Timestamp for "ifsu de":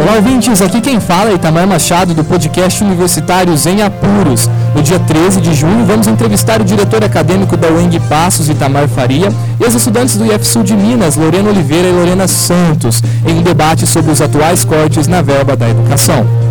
10.24-10.74